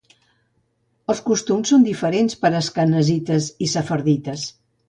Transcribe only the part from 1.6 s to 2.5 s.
són diferents